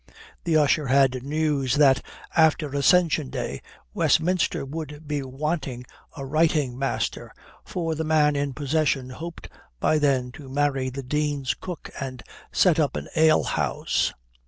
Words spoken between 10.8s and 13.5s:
the dean's cook and set up an ale